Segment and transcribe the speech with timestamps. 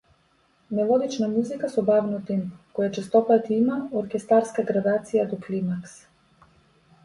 [0.77, 5.99] Мелодична музика со бавно темпо, која честопати има оркестарска градација до климакс.